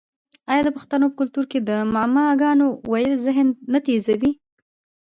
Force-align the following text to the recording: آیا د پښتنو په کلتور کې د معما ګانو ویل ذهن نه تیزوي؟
آیا 0.51 0.61
د 0.65 0.69
پښتنو 0.77 1.05
په 1.11 1.15
کلتور 1.19 1.45
کې 1.51 1.59
د 1.67 1.69
معما 1.93 2.25
ګانو 2.41 2.67
ویل 2.91 3.13
ذهن 3.25 3.47
نه 3.73 3.79
تیزوي؟ 3.85 4.31